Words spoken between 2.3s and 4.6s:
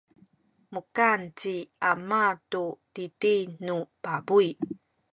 tu titi nu pabuy.